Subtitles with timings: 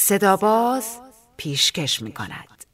[0.00, 1.00] صداباز
[1.36, 2.64] پیشکش می کند.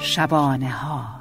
[0.00, 1.19] شبانه ها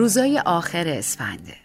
[0.00, 1.56] روزای آخر اسفنده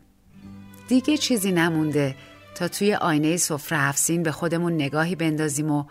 [0.87, 2.15] دیگه چیزی نمونده
[2.55, 5.85] تا توی آینه سفره هفسین به خودمون نگاهی بندازیم و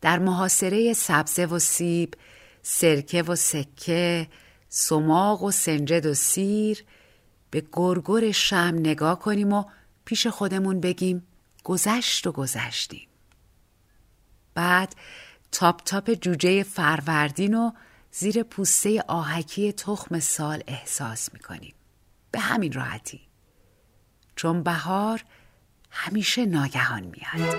[0.00, 2.14] در محاصره سبزه و سیب،
[2.62, 4.28] سرکه و سکه،
[4.68, 6.84] سماق و سنجد و سیر
[7.50, 9.64] به گرگر شم نگاه کنیم و
[10.04, 11.26] پیش خودمون بگیم
[11.64, 13.08] گذشت و گذشتیم.
[14.54, 14.94] بعد
[15.52, 17.70] تاپ تاپ جوجه فروردین و
[18.10, 21.75] زیر پوسته آهکی تخم سال احساس می‌کنیم.
[22.36, 23.20] به همین راحتی.
[24.36, 25.24] چون بهار
[25.90, 27.54] همیشه ناگهان میاد.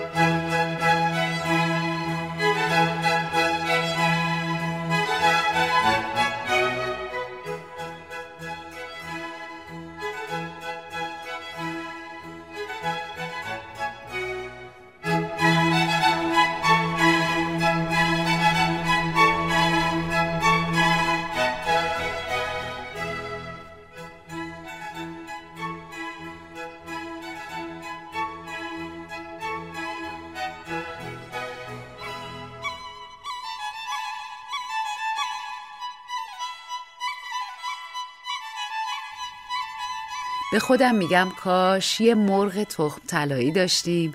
[40.58, 44.14] به خودم میگم کاش یه مرغ تخم طلایی داشتیم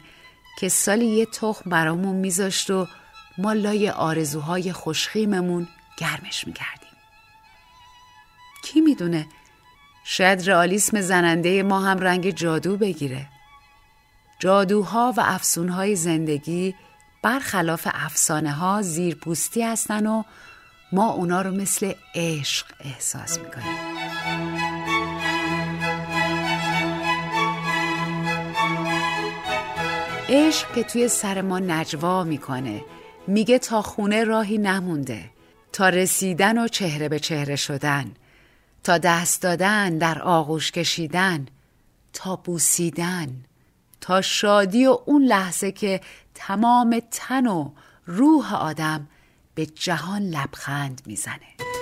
[0.59, 2.87] که سالی یه تخم برامون میذاشت و
[3.37, 6.97] ما لای آرزوهای خوشخیممون گرمش می‌کردیم.
[8.63, 9.27] کی می‌دونه؟
[10.03, 13.27] شاید رئالیسم زننده ما هم رنگ جادو بگیره.
[14.39, 16.75] جادوها و افسونهای زندگی
[17.21, 20.23] برخلاف افسانه ها زیرپوستی هستن و
[20.91, 24.42] ما اونا رو مثل عشق احساس می‌کنیم.
[30.35, 32.81] عشق که توی سر ما نجوا می‌کنه.
[33.27, 35.29] میگه تا خونه راهی نمونده.
[35.73, 38.11] تا رسیدن و چهره به چهره شدن.
[38.83, 41.45] تا دست دادن در آغوش کشیدن.
[42.13, 43.43] تا بوسیدن.
[44.01, 46.01] تا شادی و اون لحظه که
[46.35, 47.71] تمام تن و
[48.05, 49.07] روح آدم
[49.55, 51.72] به جهان لبخند می‌زنه.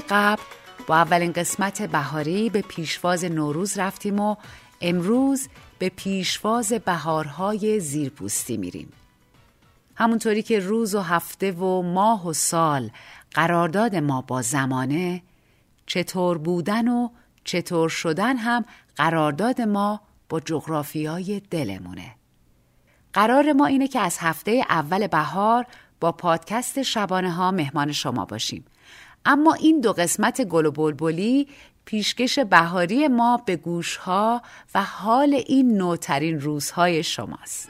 [0.00, 0.42] قبل
[0.86, 4.36] با اولین قسمت بهاری به پیشواز نوروز رفتیم و
[4.80, 5.48] امروز
[5.78, 8.92] به پیشواز بهارهای زیرپوستی میریم.
[9.94, 12.90] همونطوری که روز و هفته و ماه و سال
[13.30, 15.22] قرارداد ما با زمانه
[15.86, 17.08] چطور بودن و
[17.44, 18.64] چطور شدن هم
[18.96, 22.14] قرارداد ما با جغرافیای دلمونه.
[23.12, 25.66] قرار ما اینه که از هفته اول بهار
[26.00, 28.64] با پادکست شبانه ها مهمان شما باشیم.
[29.24, 31.48] اما این دو قسمت گل و بلبلی
[31.84, 34.42] پیشکش بهاری ما به گوشها
[34.74, 37.68] و حال این نوترین روزهای شماست.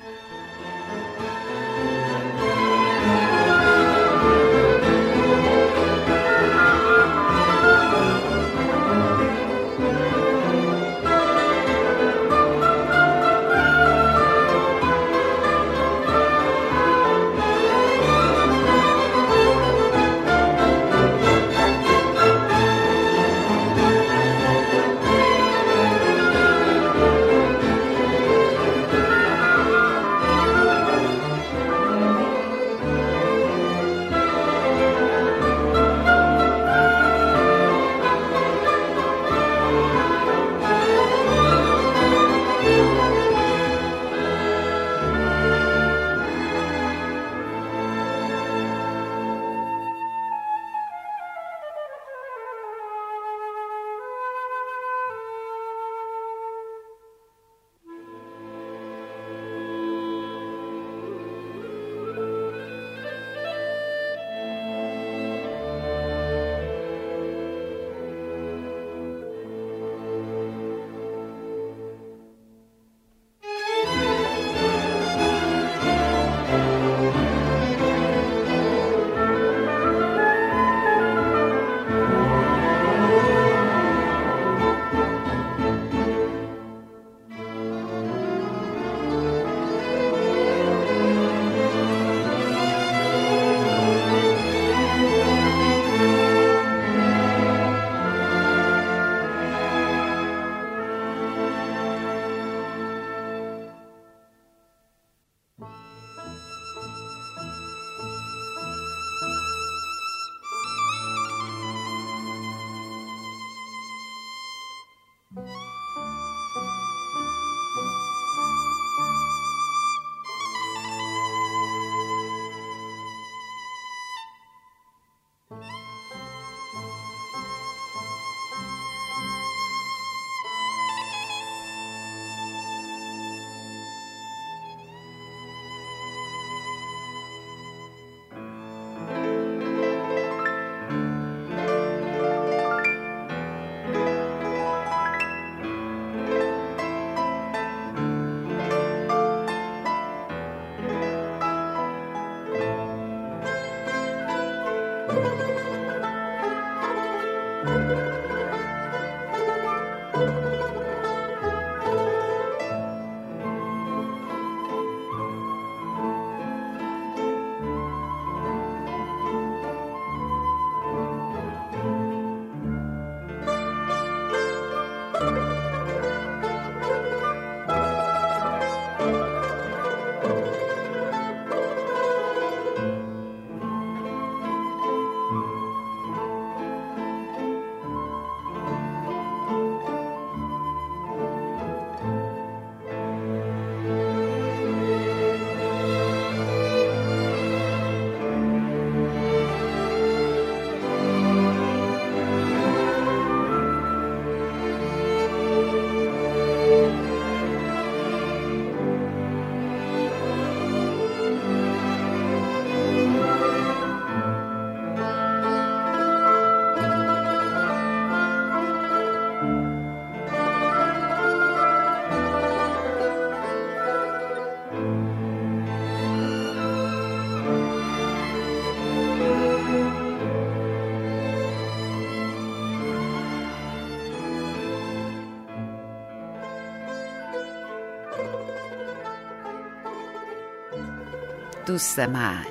[241.66, 242.44] دوست من.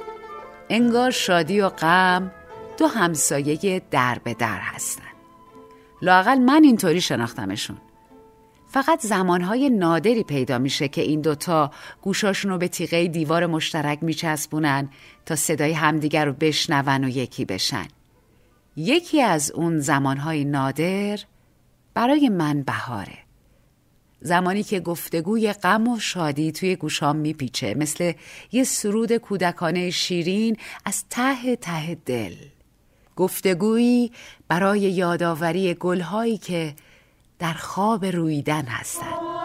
[0.70, 2.32] انگار شادی و غم
[2.78, 5.04] دو همسایه در به در هستن.
[6.02, 7.78] لاقل من اینطوری شناختمشون.
[8.68, 14.90] فقط زمانهای نادری پیدا میشه که این دوتا گوشاشون رو به تیغه دیوار مشترک میچسبونن
[15.26, 17.88] تا صدای همدیگر رو بشنون و یکی بشن.
[18.76, 21.20] یکی از اون زمانهای نادر
[21.94, 23.23] برای من بهاره.
[24.24, 28.14] زمانی که گفتگوی غم و شادی توی گوشام میپیچه مثل
[28.52, 32.36] یه سرود کودکانه شیرین از ته ته دل.
[33.16, 34.12] گفتگویی
[34.48, 36.74] برای یادآوری گلهایی که
[37.40, 39.43] در خواب رویدن هستند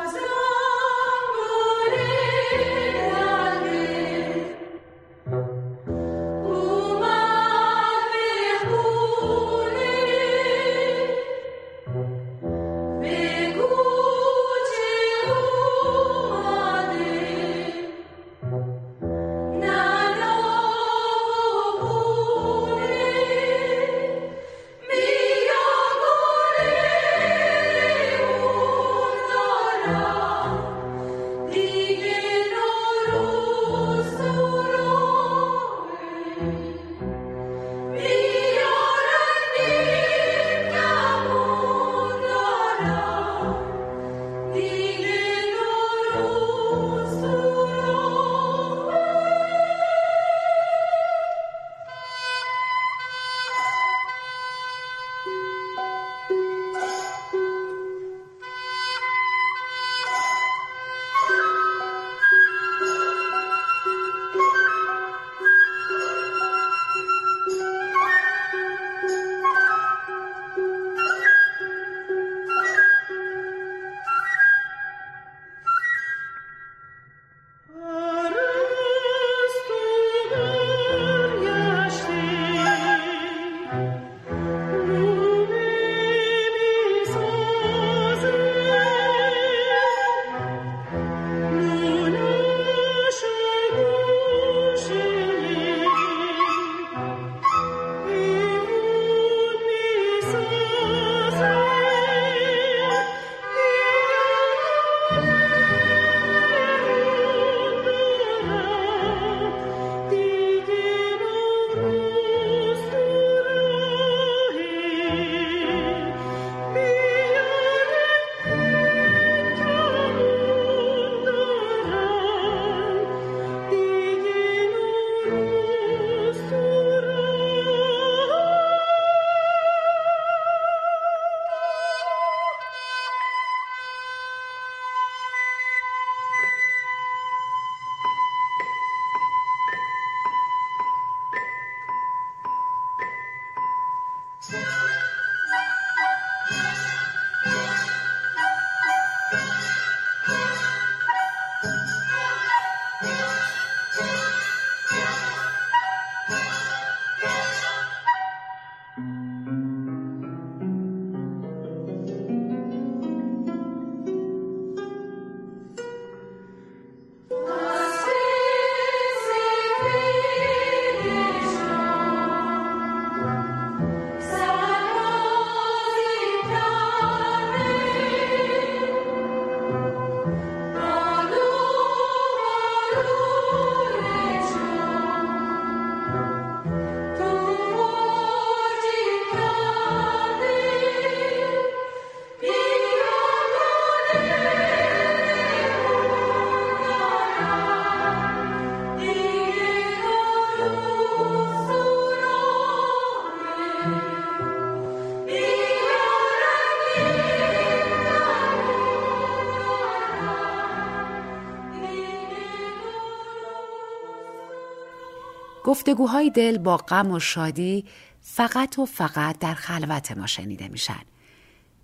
[215.88, 217.84] گفتگوهای دل با غم و شادی
[218.20, 221.00] فقط و فقط در خلوت ما شنیده میشن.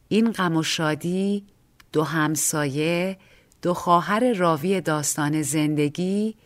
[0.08, 1.46] این غم و شادی
[1.92, 3.18] دو همسایه
[3.62, 6.36] دو خواهر راوی داستان زندگی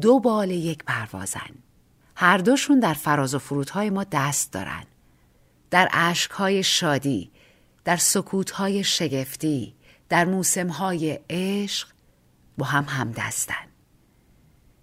[0.00, 1.50] دو بال یک پروازن.
[2.16, 4.84] هر دوشون در فراز و فرودهای ما دست دارن.
[5.70, 7.30] در عشقهای شادی،
[7.84, 9.74] در سکوتهای شگفتی،
[10.08, 11.88] در موسمهای عشق
[12.58, 13.71] با هم هم دستن.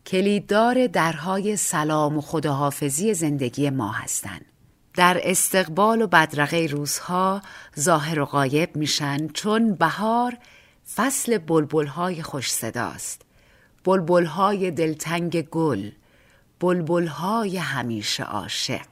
[0.09, 4.45] کلیددار درهای سلام و خداحافظی زندگی ما هستند.
[4.93, 7.41] در استقبال و بدرقه روزها
[7.79, 10.37] ظاهر و غایب میشن چون بهار
[10.95, 13.21] فصل بلبلهای خوش صداست.
[13.85, 15.91] بلبلهای دلتنگ گل،
[16.59, 18.85] بلبلهای همیشه عاشق.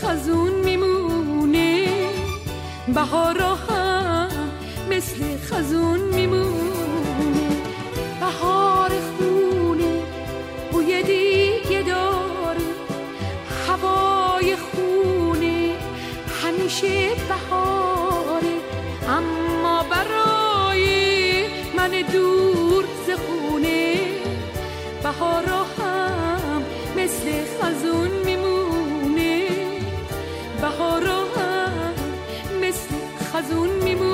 [0.00, 1.86] خزون میمونه.
[2.94, 4.28] بهارا هم
[4.90, 7.48] مثل خزون میمونه.
[8.20, 10.02] بهار خونه
[10.72, 12.68] بوی دیگه داره.
[13.68, 15.72] هوای خونه
[16.42, 17.63] همیشه بهاره
[33.44, 34.13] خزون میمونه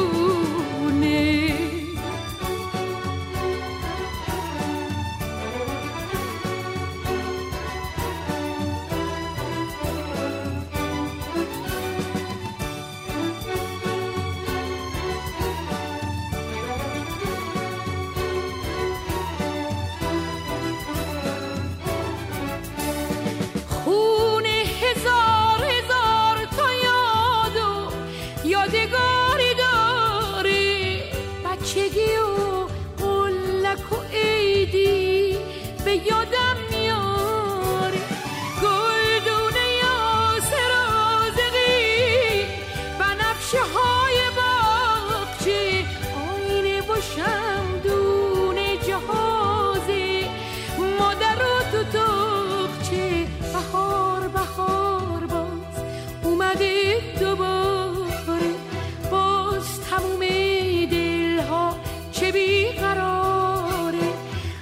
[62.33, 64.09] بیقراره.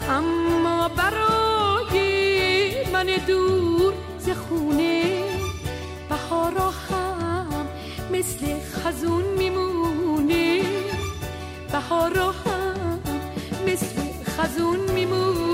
[0.09, 1.97] اما برای
[2.93, 5.25] من دور ز خونه
[6.09, 7.67] بهارا هم
[8.13, 10.63] مثل خزون میمونه.
[11.73, 12.99] بهارا هم
[13.67, 13.97] مثل
[14.37, 15.48] خزون میمونه.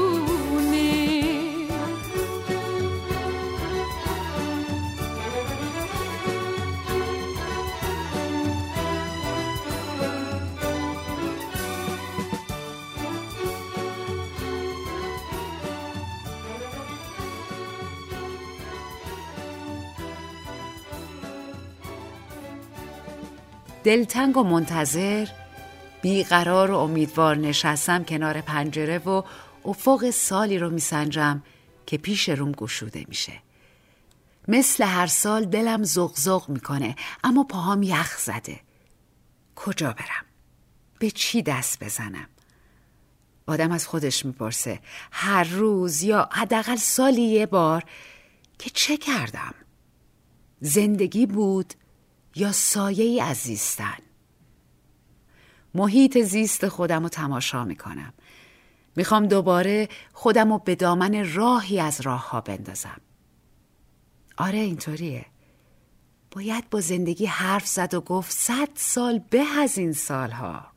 [23.84, 25.28] دلتنگ و منتظر
[26.02, 29.22] بیقرار و امیدوار نشستم کنار پنجره و
[29.64, 31.42] افق سالی رو میسنجم
[31.86, 33.32] که پیش روم گشوده میشه
[34.48, 38.60] مثل هر سال دلم زغزغ می‌کنه اما پاهام یخ زده
[39.56, 40.24] کجا برم؟
[40.98, 42.28] به چی دست بزنم؟
[43.46, 44.80] آدم از خودش می‌پرسه
[45.12, 47.84] هر روز یا حداقل سالی یه بار
[48.58, 49.54] که چه کردم؟
[50.60, 51.74] زندگی بود
[52.36, 53.98] یا سایه ای از زیستن؟
[55.74, 58.12] محیط زیست خودم رو تماشا می‌کنم.
[58.96, 63.00] می‌خوام دوباره خودم رو به دامن راهی از راه ها بندازم.
[64.36, 65.26] آره اینطوریه.
[66.30, 70.73] باید با زندگی حرف زد و گفت صد سال به از این سالها.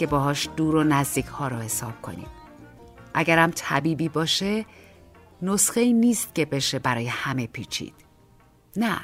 [0.00, 2.26] که باهاش دور و نزدیک ها را حساب کنیم.
[3.14, 4.66] اگرم طبیبی باشه
[5.42, 7.94] نسخه نیست که بشه برای همه پیچید.
[8.76, 9.00] نه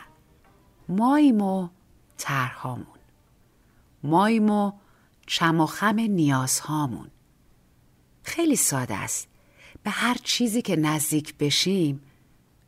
[0.88, 1.68] ماییم و
[2.18, 2.86] ترهامون
[4.02, 4.72] ماییم و
[5.26, 7.10] چم و خم نیازهامون.
[8.22, 9.28] خیلی ساده است.
[9.82, 12.02] به هر چیزی که نزدیک بشیم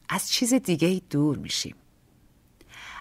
[0.08, 1.76] از چیز دیگه ای دور میشیم.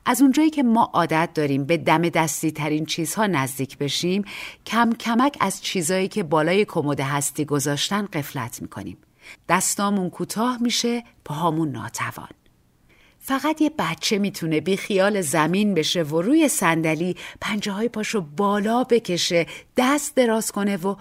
[0.10, 4.26] از اونجایی که ما عادت داریم به دم دستی ترین چیزها نزدیک بشیم
[4.66, 8.98] کم کمک از چیزایی که بالای کمد هستی گذاشتن قفلت می‌کنیم.
[9.50, 12.30] دستامون کوتاه میشه پاهامون ناتوان.
[13.20, 18.84] فقط یه بچه می‌تونه بی خیال زمین بشه و روی صندلی پنجه های پاشو بالا
[18.84, 19.46] بکشه
[19.78, 20.96] دست دراز کنه و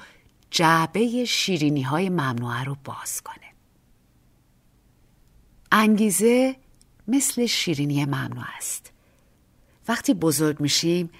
[0.50, 3.46] جعبه شیرینی های ممنوعه رو باز کنه.
[5.72, 6.56] انگیزه
[7.08, 8.95] مثل شیرینی ممنوع است.
[9.88, 11.10] وقتی بزرگ میشیم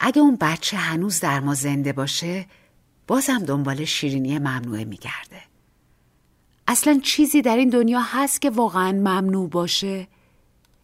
[0.00, 2.46] اگه اون بچه هنوز در ما زنده باشه
[3.06, 5.42] بازم دنبال شیرینی ممنوعه میگرده.
[6.68, 10.08] اصلا چیزی در این دنیا هست که واقعا ممنوع باشه؟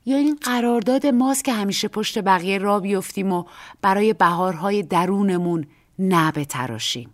[0.07, 3.44] یا این قرارداد ماست که همیشه پشت بقیه را بیفتیم و
[3.83, 5.66] برای بهارهای درونمون
[5.99, 7.11] نبه تراشیم؟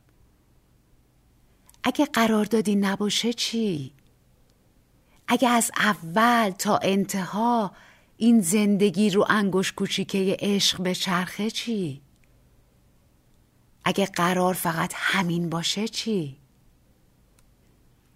[1.85, 3.93] اگه قراردادی نباشه چی؟
[5.29, 7.73] اگه از اول تا انتها
[8.23, 12.01] این زندگی رو انگوش کوچیکه عشق به چرخه چی؟
[13.85, 16.37] اگه قرار فقط همین باشه چی؟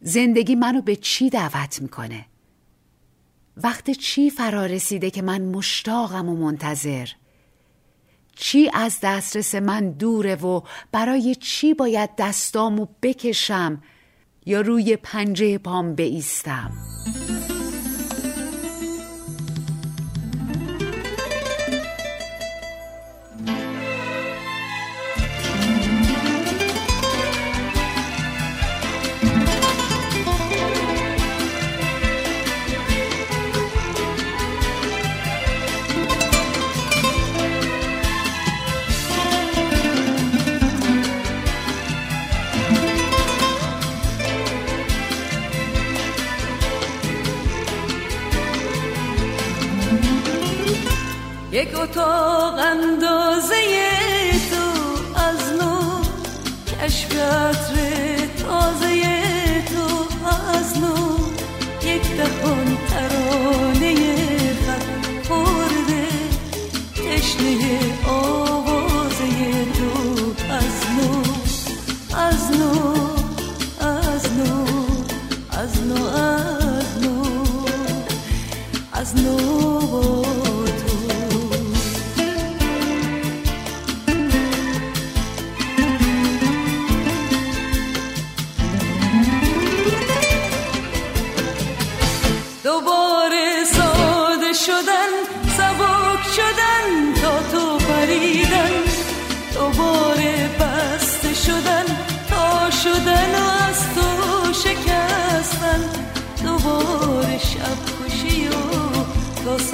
[0.01, 2.27] زندگی منو به چی دعوت می‌کنه؟
[3.57, 7.09] وقت چی فرا رسیده که من مشتاقم و منتظر؟
[8.37, 10.61] چی از دسترس من دوره و
[10.93, 13.83] برای چی باید دستامو بکشم
[14.47, 16.73] یا روی پنجه پام بیستم؟
[51.57, 53.55] یک اتاق اندازه
[54.51, 54.65] تو
[55.21, 56.03] از نو
[56.83, 57.09] کشف
[58.43, 59.03] تازه
[59.63, 59.87] تو
[60.49, 60.97] از نو.
[61.83, 63.95] یک دهان ترانه
[64.67, 66.09] خط خورده
[66.95, 68.46] تشنه آوازه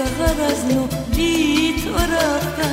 [0.03, 0.87] سهر از نو
[1.17, 2.72] بی تو رفتن.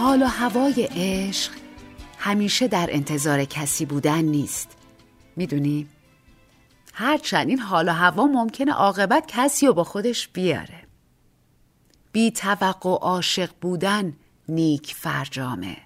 [0.00, 1.52] حال و هوای عشق
[2.18, 4.76] همیشه در انتظار کسی بودن نیست.
[5.36, 5.88] می‌دونی؟
[6.94, 10.82] هرچند این حال و هوا ممکنه عاقبت کسی رو با خودش بیاره.
[12.12, 14.16] بی توقع عاشق بودن
[14.48, 15.76] نیک فرجامه.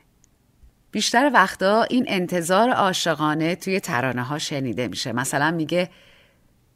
[0.90, 5.12] بیشتر وقتا این انتظار عاشقانه توی ترانه ها شنیده میشه.
[5.12, 5.90] مثلا میگه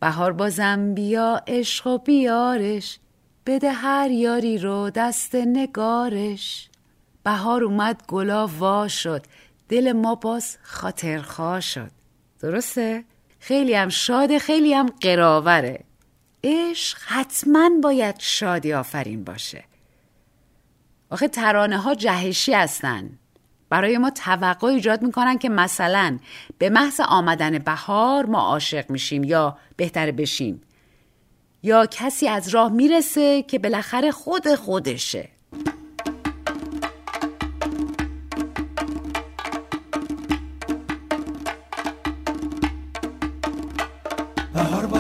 [0.01, 2.99] بهار بازم بیا عشق و بیارش
[3.47, 6.69] بده هر یاری رو دست نگارش.
[7.25, 9.27] بهار اومد گلا وا شد.
[9.69, 11.91] دل ما باز خاطرخواه شد.
[12.41, 13.05] درسته؟
[13.41, 15.85] خیلی هم شاده خیلی هم قراوره.
[16.45, 19.65] عشق حتما باید شادی آفرین باشه.
[21.11, 23.11] آخه ترانه ها جهشی هستن.
[23.71, 26.19] برای ما توقع ایجاد می‌کنن که مثلا
[26.59, 30.63] به محض آمدن بهار ما عاشق میشیم یا بهتر بشیم.
[31.63, 35.29] یا کسی از راه می‌رسه که بالاخره خود خودشه.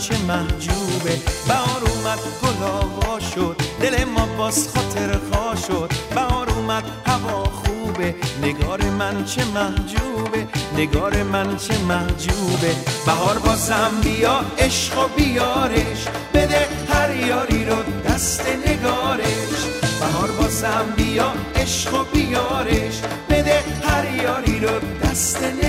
[0.00, 1.14] چه محجوبه.
[1.48, 3.56] بهار اومد گل آوا شد.
[3.82, 5.92] دل ما باز خاطر خواه شد.
[6.14, 8.14] بهار اومد هوا خوبه.
[8.42, 10.46] نگار من چه محجوبه.
[10.76, 12.74] نگار من چه محجوبه.
[13.06, 16.04] بهار بازم بیا عشق و بیارش.
[16.34, 17.76] بده هر یاری رو
[18.08, 19.60] دست نگارش.
[20.00, 23.00] بهار بازم بیا عشق و بیارش.
[23.30, 24.70] بده هر یاری رو
[25.02, 25.59] دست نگارش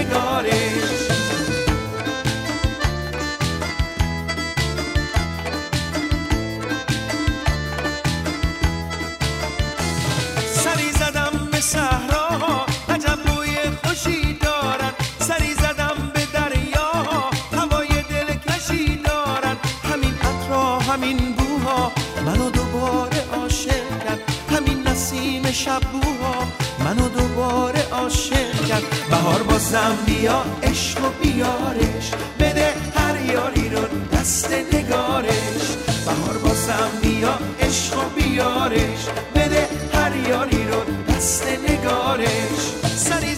[20.92, 21.92] همین بوها
[22.26, 24.20] منو دوباره عاشق کرد.
[24.50, 26.48] همین نسیم شبوها
[26.80, 28.84] منو دوباره عاشق کرد.
[29.10, 32.12] بهار بازم بیا عشق و بیارش.
[32.40, 33.82] بده هر یاری رو
[34.14, 35.64] دست نگارش.
[36.06, 39.06] بهار بازم بیا عشق و بیارش.
[39.36, 42.62] بده هر یاری رو دست نگارش.
[42.96, 43.36] سری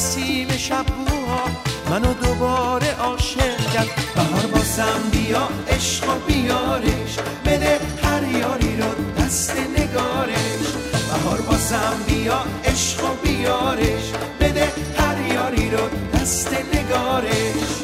[0.00, 1.44] نسیم شبوها.
[1.90, 3.88] منو دوباره عاشق کرد.
[4.14, 7.16] بهار بازم بیا عشق و بیارش.
[7.44, 10.66] بده هر یاری رو دست نگارش.
[11.10, 14.12] بهار بازم بیا عشق و بیارش.
[14.40, 17.79] بده هر یاری رو دست نگارش.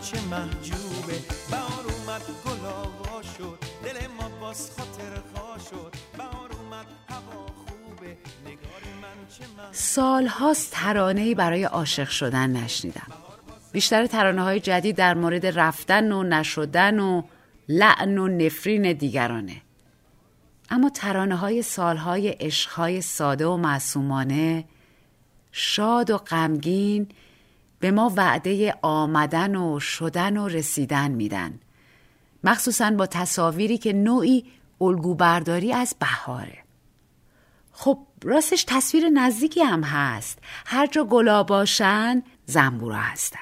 [0.00, 1.18] چه محجوبه.
[1.50, 3.58] بهار اومد گل آوا شد.
[3.84, 5.94] دل ما باز خاطر خواه شد.
[6.18, 8.16] بهار اومد هوا خوبه.
[8.46, 10.54] نگار من چه محجوبه.
[10.70, 13.06] ترانه برای عاشق شدن نشنیدم.
[13.72, 17.22] بیشتر ترانه های جدید در مورد رفتن و نشدن و
[17.68, 19.62] لعن و نفرین دیگرانه.
[20.70, 24.64] اما ترانه های سالهای عشقهای ساده و معصومانه
[25.52, 27.08] شاد و غمگین
[27.80, 31.60] به ما وعده آمدن و شدن و رسیدن میدن.
[32.44, 34.44] مخصوصا با تصاویری که نوعی
[34.80, 36.58] الگوبرداری از بهاره.
[37.72, 40.38] خب راستش تصویر نزدیکی هم هست.
[40.66, 43.40] هر جا گلا باشن زنبورا هستن.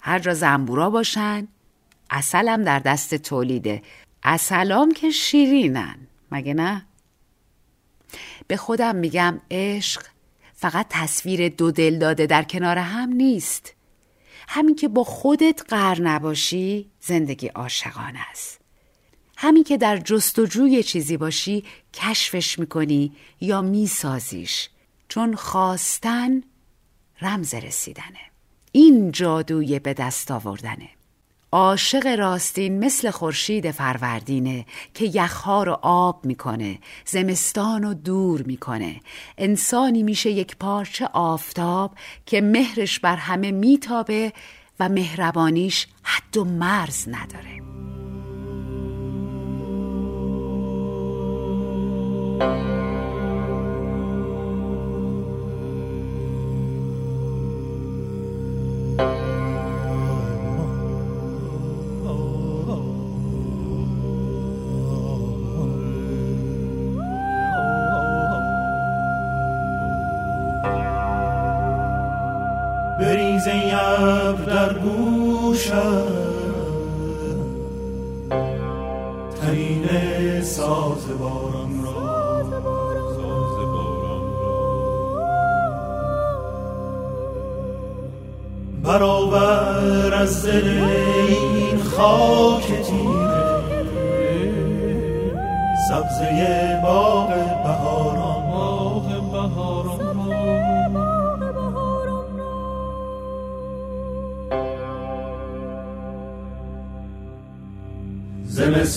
[0.00, 1.48] هر جا زنبورا باشن
[2.10, 3.82] اصلم در دست تولیده.
[4.22, 5.96] اصلام که شیرینن.
[6.32, 6.86] مگه نه؟
[8.46, 10.02] به خودم میگم عشق
[10.60, 13.74] فقط تصویر دو دل داده در کنار هم نیست.
[14.48, 18.60] همین که با خودت قر نباشی زندگی عاشقانه است.
[19.36, 24.68] همین که در جستجوی چیزی باشی کشفش می‌کنی یا میسازیش
[25.08, 26.42] چون خواستن
[27.22, 28.30] رمز رسیدنه.
[28.72, 30.88] این جادوی به دست آوردنه.
[31.52, 39.00] عاشق راستین مثل خورشید فروردینه که یخها رو آب می‌کنه زمستان رو دور می‌کنه.
[39.38, 41.94] انسانی میشه یک پارچه آفتاب
[42.26, 44.32] که مهرش بر همه میتابه
[44.80, 47.60] و مهربانیش حد و مرز نداره.
[73.00, 76.06] بریز ابر در گوشم
[79.42, 79.86] ترین
[80.42, 82.00] ساز باران را.
[88.84, 90.68] برابر از دل
[91.28, 93.50] این خاک تیره
[95.88, 96.59] سبزه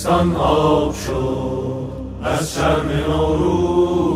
[0.04, 1.88] زمستان آب شد.
[2.24, 4.12] از شرم نوروز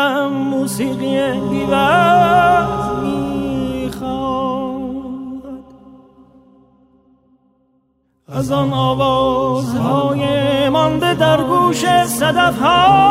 [0.00, 1.78] دلم موسیقی بیوز
[3.02, 4.04] می‌خواد
[8.28, 10.24] از آن آوازهای
[10.68, 13.10] مانده در گوش صدف ها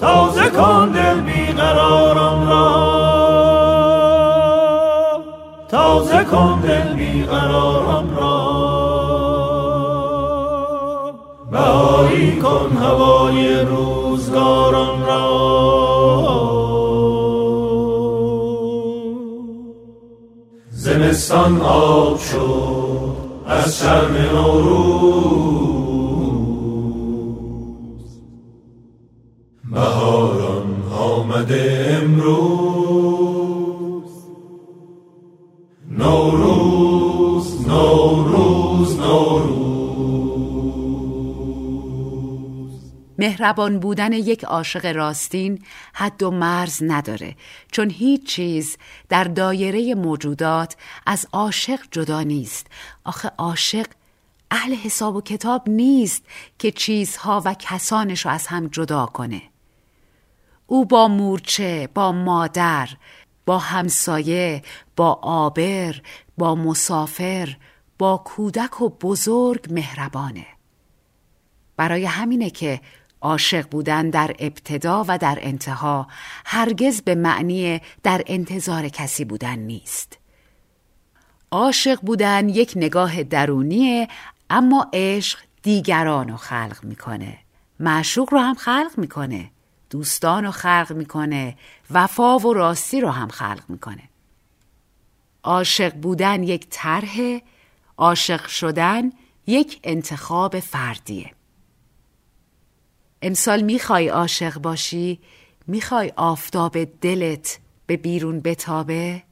[0.00, 2.90] تازه کن دل بیقرارم را.
[5.68, 8.39] تازه کن دل بیقرارم را.
[12.10, 15.30] بهایی کن هوای روزگاران را.
[20.70, 24.90] زمستان آب شد از شرم نوروز.
[29.72, 32.59] بهاران آمده امروز.
[43.20, 45.62] مهربان بودن یک عاشق راستین
[45.92, 47.36] حد و مرز نداره
[47.72, 48.76] چون هیچ چیز
[49.08, 52.66] در دایره موجودات از عاشق جدا نیست.
[53.04, 53.86] آخه عاشق
[54.50, 56.22] اهل حساب و کتاب نیست
[56.58, 59.42] که چیزها و کسانش رو از هم جدا کنه.
[60.66, 62.88] او با مورچه با مادر
[63.46, 64.62] با همسایه
[64.96, 66.00] با آبر
[66.38, 67.56] با مسافر
[67.98, 70.46] با کودک و بزرگ مهربانه.
[71.76, 72.80] برای همینه که
[73.20, 76.08] عاشق بودن در ابتدا و در انتها
[76.44, 80.18] هرگز به معنی در انتظار کسی بودن نیست.
[81.50, 84.08] عاشق بودن یک نگاه درونیه
[84.50, 87.38] اما عشق دیگران رو خلق می‌کنه.
[87.80, 89.50] معشوق رو هم خلق می‌کنه
[89.90, 91.56] دوستان رو خلق می‌کنه
[91.90, 94.02] وفا و راستی رو هم خلق می‌کنه.
[95.42, 97.38] عاشق بودن یک طرح
[97.96, 99.12] عاشق شدن
[99.46, 101.30] یک انتخاب فردیه.
[103.22, 105.20] امسال می‌خوای عاشق باشی
[105.66, 109.22] می‌خوای آفتاب دلت به بیرون بتابه؟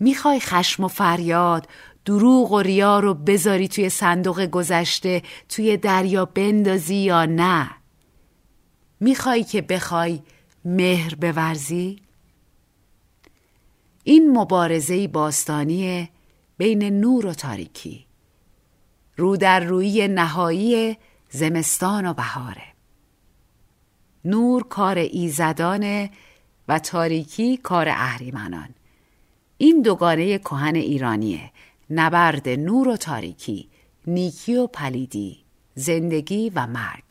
[0.00, 1.68] می‌خوای خشم و فریاد
[2.04, 7.70] دروغ و ریا رو بذاری توی صندوق گذشته توی دریا بندازی یا نه؟
[9.00, 10.20] می‌خوای که بخوای
[10.64, 12.02] مهر بورزی؟
[14.04, 16.08] این مبارزه باستانی
[16.58, 18.06] بین نور و تاریکی.
[19.16, 20.96] رو در روی نهایی
[21.30, 22.71] زمستان و بهاره.
[24.24, 26.10] نور کار ایزدانه
[26.68, 28.68] و تاریکی کار اهریمنان.
[29.58, 31.50] این دوگانه کهن ایرانیه.
[31.90, 33.68] نبرد نور و تاریکی
[34.06, 35.38] نیکی و پلیدی
[35.74, 37.04] زندگی و مرگ.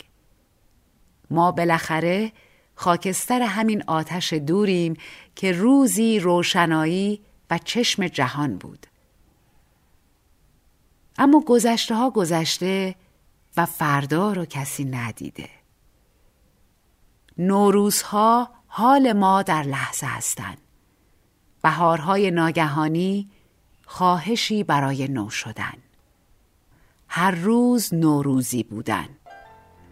[1.30, 2.32] ما بالاخره
[2.76, 4.97] خاکستر همین آتش دوریم
[5.36, 8.88] که روزی روشنایی و چشم جهان بود.
[11.18, 12.95] اما گذشته ها گذشته
[13.57, 15.49] و فردا رو کسی ندیده.
[17.38, 20.57] نوروزها حال ما در لحظه هستند.
[21.63, 23.29] بهارهای ناگهانی
[23.86, 25.73] خواهشی برای نو شدن.
[27.07, 29.05] هر روز نوروزی بودن.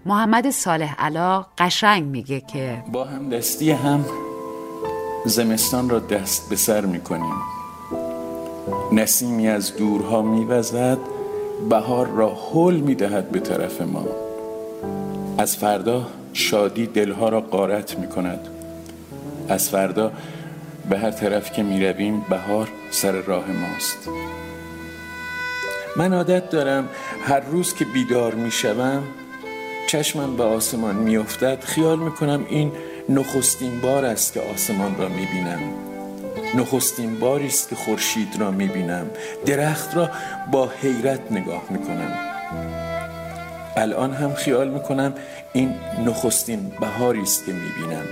[0.06, 4.06] محمد صالح علا قشنگ میگه که با هم دستی هم
[5.26, 7.36] زمستان را دست به سر می‌کنیم.
[8.92, 10.98] نسیمی از دورها میوزد
[11.70, 14.06] بهار را حل می‌دهد به طرف ما.
[15.38, 18.48] از فردا شادی دلها را قارت می‌کند.
[19.50, 20.12] از فردا
[20.90, 24.10] به هر طرف که می رویم بهار سر راه ماست.
[25.96, 26.90] من عادت دارم
[27.24, 29.04] هر روز که بیدار می شوم
[29.88, 32.72] چشمم به آسمان می افتد خیال می کنم این
[33.10, 35.60] نخستین بار است که آسمان را می بینم
[36.56, 39.10] نخستین باری است که خورشید را می بینم
[39.46, 40.10] درخت را
[40.52, 42.18] با حیرت نگاه می کنم
[43.76, 45.14] الان هم خیال می کنم
[45.54, 45.76] این
[46.06, 48.06] نخستین بهاری است که می بینم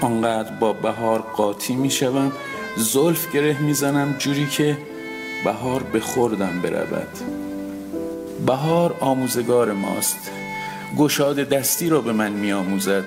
[0.00, 2.32] آنقدر با بهار قاطی می شوم
[2.76, 4.78] زلف گره می‌زنم جوری که
[5.44, 7.08] بهار به خوردم برود.
[8.46, 10.30] بهار آموزگار ماست
[10.98, 13.04] گشاد دستی را به من می آموزد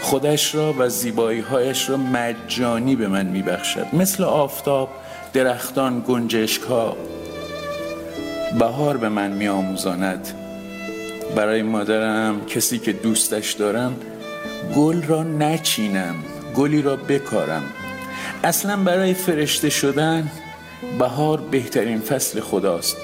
[0.00, 4.88] خودش را و زیبایی هایش را مجانی به من می بخشد مثل آفتاب
[5.32, 6.96] درختان گنجشک ها
[8.58, 10.37] بهار به من می آموزاند
[11.36, 13.96] برای مادرم کسی که دوستش دارم
[14.76, 16.14] گل را نچینم
[16.54, 17.62] گلی را بکارم.
[18.44, 20.30] اصلا برای فرشته شدن
[20.98, 22.96] بهار بهترین فصل خداست.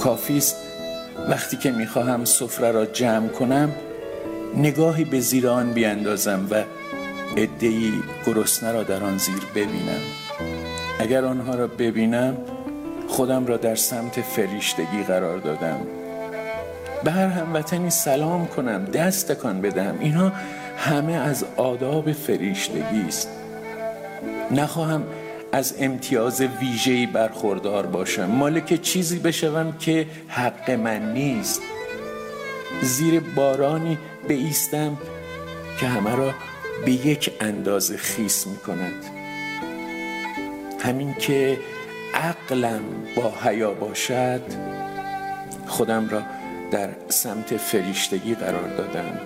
[0.00, 0.56] کافیست
[1.28, 3.72] وقتی که می‌خواهم سفره را جمع کنم
[4.56, 6.64] نگاهی به زیر آن بیاندازم و
[7.36, 7.92] عدهای
[8.26, 10.00] گرسنه را در آن زیر ببینم.
[11.00, 12.36] اگر آنها را ببینم
[13.08, 15.97] خودم را در سمت فریشتگی قرار دادم.
[17.04, 20.32] به هر هموطنی سلام کنم دست تکان بدم اینها
[20.76, 23.28] همه از آداب فریشتگی است.
[24.50, 25.02] نخواهم
[25.52, 28.24] از امتیاز ویژه‌ای برخوردار باشم.
[28.24, 31.62] مالک چیزی بشوم که حق من نیست.
[32.82, 34.96] زیر بارانی ایستم
[35.80, 36.34] که همه را
[36.84, 39.04] به یک اندازه خیس می کند
[40.80, 41.58] همین که
[42.14, 42.80] عقلم
[43.16, 44.42] با حیا باشد
[45.66, 46.22] خودم را
[46.70, 49.20] در سمت فریشتگی قرار دادم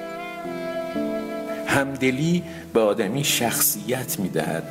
[1.66, 2.42] همدلی
[2.74, 4.62] به آدمی شخصیت می دهد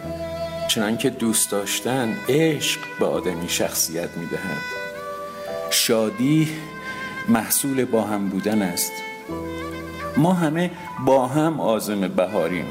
[0.67, 4.81] چنانکه دوست داشتن عشق به آدمی شخصیت می دهد
[5.69, 6.47] شادی
[7.29, 8.91] محصول با هم بودن است.
[10.17, 10.71] ما همه
[11.05, 12.65] با هم آزم بهاریم.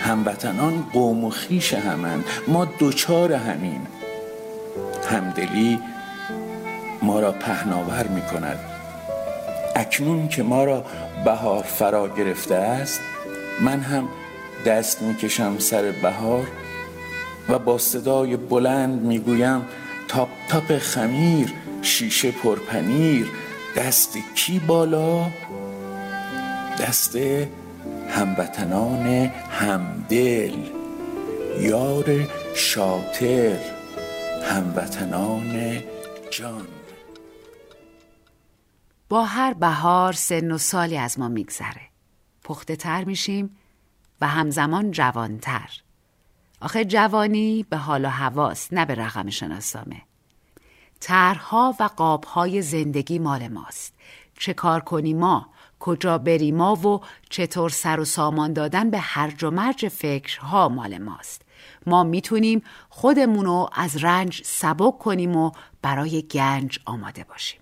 [0.00, 2.24] هموطنان قوم و خیش همند.
[2.48, 3.80] ما دوچار همین
[5.10, 5.78] همدلی
[7.02, 8.58] ما را پهناور می کند
[9.76, 10.84] اکنون که ما را
[11.24, 13.00] بهار فرا گرفته است
[13.60, 14.08] من هم
[14.66, 16.46] دست می‌کشم سر بهار
[17.48, 19.62] و با صدای بلند می‌گویم
[20.08, 21.52] تاپ تاپ خمیر
[21.82, 23.26] شیشه پرپنیر
[23.76, 25.30] دست کی بالا؟
[26.80, 27.18] دست
[28.08, 29.06] هموطنان
[29.50, 30.54] همدل
[31.60, 32.04] یار
[32.54, 33.56] شاطر
[34.42, 35.82] هموطنان
[36.30, 36.75] جان.
[39.08, 41.82] با هر بهار سن و سالی از ما میگذره.
[42.44, 43.56] پخته تر میشیم
[44.20, 45.70] و همزمان جوانتر.
[46.60, 50.02] آخه جوانی به حال و حواس نه به رقم شناسامه
[51.00, 53.94] طرحها و قابهای زندگی مال ماست.
[54.38, 55.46] چه کار کنی ما
[55.80, 57.00] کجا بری ما و
[57.30, 61.42] چطور سر و سامان دادن به هرج و مرج فکرها مال ماست.
[61.86, 65.50] ما می‌تونیم خودمونو از رنج سبک کنیم و
[65.82, 67.60] برای گنج آماده باشیم.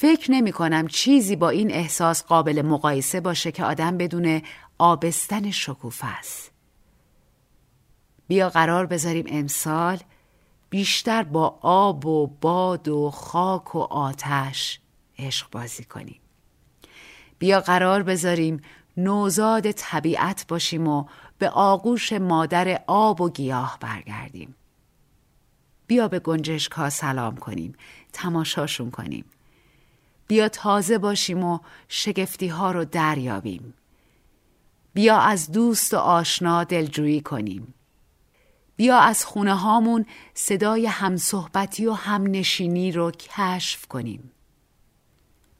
[0.00, 4.42] فکر نمی کنم چیزی با این احساس قابل مقایسه باشه که آدم بدون
[4.78, 6.52] آبستن شکوفه است.
[8.28, 9.98] بیا قرار بذاریم امسال
[10.70, 14.80] بیشتر با آب و باد و خاک و آتش
[15.18, 16.20] عشق بازی کنیم.
[17.38, 18.60] بیا قرار بذاریم
[18.96, 21.04] نوزاد طبیعت باشیم و
[21.38, 24.54] به آغوش مادر آب و گیاه برگردیم.
[25.86, 27.74] بیا به گنجشک ها سلام کنیم،
[28.12, 29.24] تماشاشون کنیم.
[30.30, 31.58] بیا تازه باشیم و
[31.88, 33.74] شگفتی ها رو دریابیم.
[34.94, 37.74] بیا از دوست و آشنا دلجویی کنیم.
[38.76, 44.30] بیا از خونه هامون صدای همصحبتی و همنشینی رو کشف کنیم.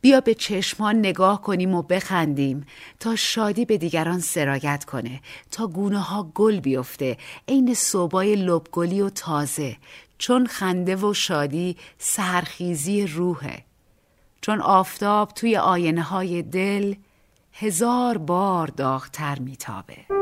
[0.00, 2.66] بیا به چشمان نگاه کنیم و بخندیم
[3.00, 7.16] تا شادی به دیگران سرایت کنه تا گونه ها گل بیفته
[7.48, 9.76] عین صوبای لبگلی و تازه
[10.18, 13.69] چون خنده و شادی سرخیزی روحه
[14.40, 16.94] چون آفتاب توی آینه های دل
[17.52, 20.19] هزار بار داغتر میتابه.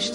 [0.00, 0.10] خوش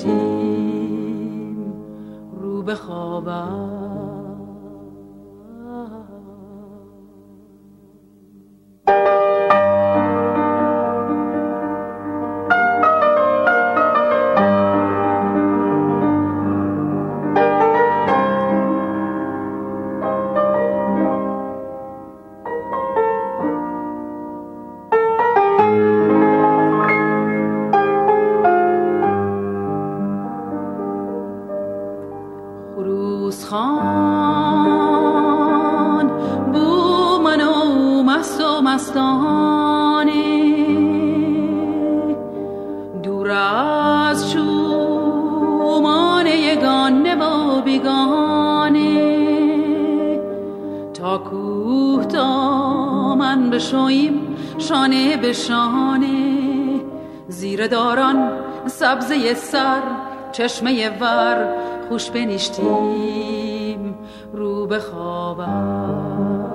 [60.37, 61.47] چشمه ور
[61.89, 63.97] خوش بنشتیم
[64.33, 66.45] رو به خوابم.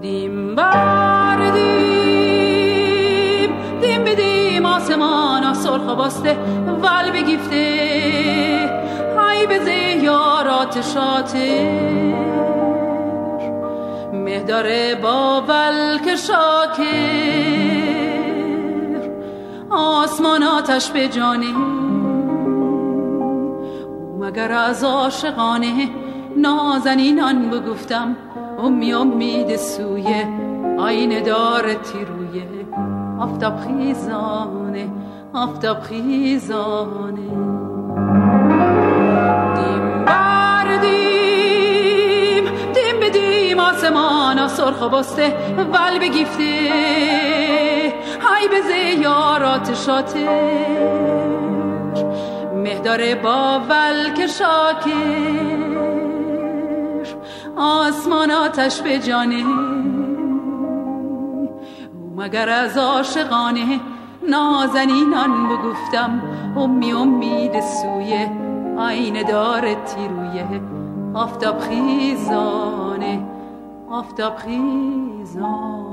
[0.00, 1.52] دیم بردیم
[3.80, 6.36] دیم بدیم آسمان سرخ باسته
[6.82, 7.92] ول بگیفته.
[9.16, 11.70] های به زیارات شاتر
[14.12, 16.82] مهدار با ول شاکر.
[19.70, 21.81] آسمان آتش به جانه
[24.32, 25.88] مگر از عاشقانه
[26.36, 28.16] نازنینان بگفتم
[28.58, 30.06] امی امید سوی
[30.78, 32.42] آینه دار تیروی.
[33.20, 34.90] آفتاب خیزانه
[35.34, 37.28] آفتاب خیزانه.
[39.54, 40.84] دیم بردیم
[42.74, 46.70] دیم بدیم آسمان سرخ بسته ول بگیفته.
[48.22, 50.92] های به زیارات شاتر
[52.62, 55.82] مهدار باول که شاکر
[57.56, 59.44] آسمان آتش به جانه.
[62.16, 63.80] مگر از عاشقانه
[64.28, 66.22] نازنینان بگفتم
[66.56, 68.26] امی امید سوی
[68.78, 70.60] آینه دار تیرویه
[71.14, 73.26] آفتاب خیزانه
[73.90, 75.91] آفتاب خیزانه.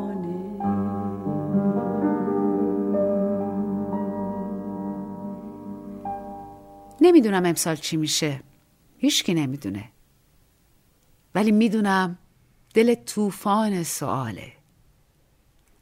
[7.01, 8.41] نمی‌دونم امسال چی میشه.
[8.97, 9.89] هیچکی نمی‌دونه.
[11.35, 12.17] ولی می‌دونم
[12.73, 14.53] دل طوفان سواله.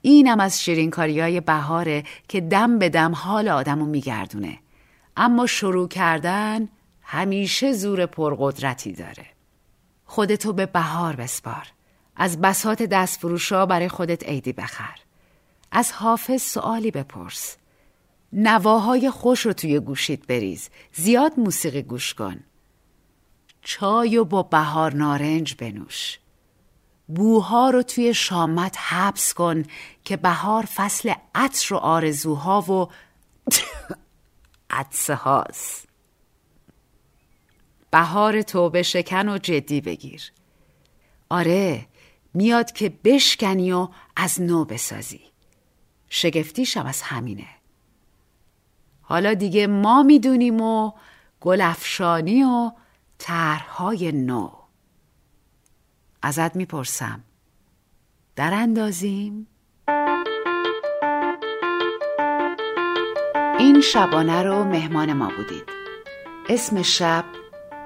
[0.01, 4.59] اینم از شیرینکاری های بهاره که دم به دم حال آدمو میگردونه.
[5.17, 6.69] اما شروع کردن
[7.01, 9.25] همیشه زور پرقدرتی داره.
[10.05, 11.67] خودتو به بهار بسپار.
[12.15, 14.95] از بسات دستفروشا برای خودت عیدی بخر.
[15.71, 17.57] از حافظ سوالی بپرس.
[18.33, 20.69] نواهای خوش رو توی گوشید بریز.
[20.93, 22.43] زیاد موسیقی گوش کن.
[23.61, 26.19] چای و با بهار نارنج بنوش.
[27.07, 29.63] بوها رو توی شامت حبس کن
[30.03, 32.89] که بهار فصل عطر و آرزوها و
[34.69, 35.87] عطسه هاست.
[37.91, 40.31] بهار توبه شکن و جدی بگیر.
[41.29, 41.87] آره
[42.33, 45.21] میاد که بشکنی و از نو بسازی.
[46.09, 47.56] شگفتیشم از همینه.
[49.09, 50.91] حالا دیگه ما می‌دونیم و
[51.41, 52.71] گلفشانی و
[53.17, 54.51] طرحهای نو.
[56.21, 57.23] ازت می‌پرسم
[58.35, 59.47] در اندازیم؟
[63.59, 65.69] این شبانه رو مهمان ما بودید.
[66.49, 67.25] اسم شب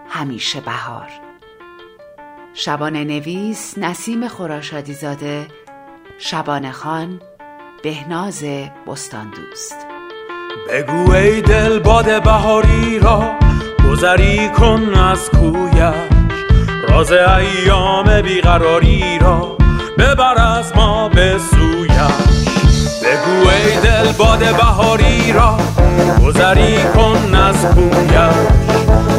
[0.10, 1.10] همیشه بهار.
[2.54, 5.48] شبانه نویس نسیم خراشادی زاده
[6.18, 7.22] شبانه خان
[7.84, 8.44] بهناز
[8.88, 9.91] بستان دوست
[10.70, 13.24] بگو ای دل باد بهاری را
[13.90, 15.94] گذری کن از کویش.
[16.90, 19.58] راز ایام بیقراری را
[19.98, 21.92] ببر از ما به سویش.
[23.04, 25.58] بگو ای دل باد بهاری را
[26.26, 28.12] گذری کن از کویش.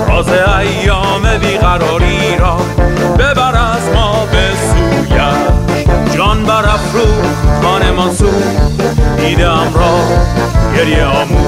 [0.09, 2.57] راز ایام بیقراری را
[3.19, 5.72] ببر از ما به سویش.
[6.15, 7.07] جان بر افرو
[7.63, 8.43] خانه منصور
[9.19, 10.01] دیدم را
[10.77, 11.39] گریه آمو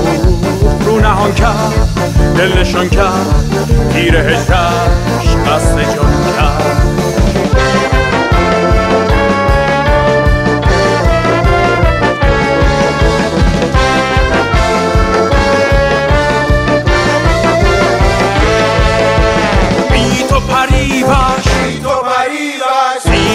[0.87, 1.89] رو نهان کرد
[2.37, 3.45] دل نشان کرد
[3.93, 6.84] تیر هجرش قصد جان کرد.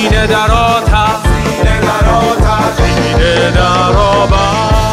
[0.10, 1.16] سینه در آتش
[2.78, 4.89] دیده در آبش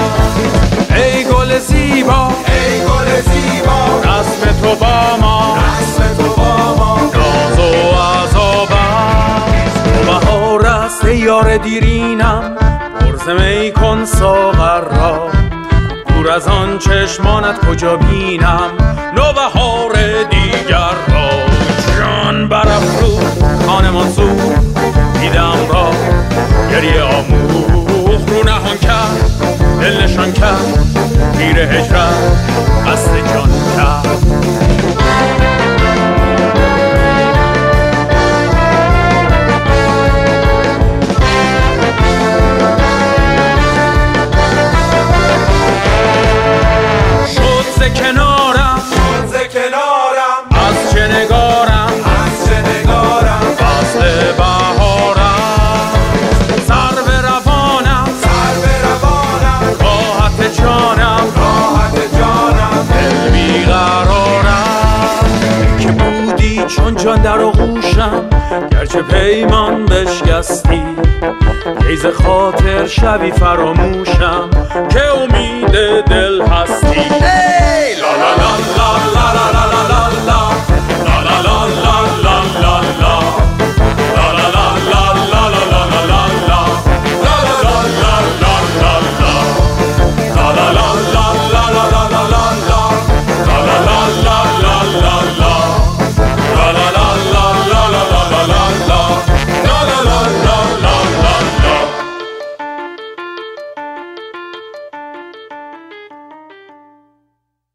[0.97, 2.29] ای گل زیبا
[4.05, 5.57] رسم تو با ما
[7.15, 8.69] ناز و عذاب
[9.95, 12.57] تو بهار است ای یار دیرینم
[13.35, 15.31] می کن ساغر را.
[16.09, 18.71] دور از آن چشمانت کجا بینم؟
[19.15, 19.93] نوبهار
[20.31, 21.31] دیگر را.
[21.99, 24.56] جان برافرو دیدم را
[26.77, 29.31] گریه آموخ رو نهان کرد
[29.81, 30.87] دل نشان کرد
[31.39, 32.15] تیر هجرت
[32.87, 35.46] قصد جان کرد.
[66.67, 68.25] چون جان در آغوشم
[68.71, 70.83] گرچه پیمان بشکستی.
[71.81, 74.51] ریز خاطر شبی فراموشم
[74.91, 75.71] که امید
[76.05, 77.01] دل هستی.
[78.01, 79.76] لا لا لا لا لا لا لا